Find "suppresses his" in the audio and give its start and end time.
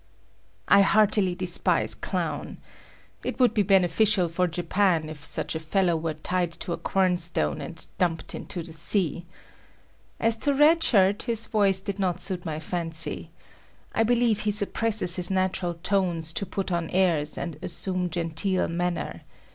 14.49-15.29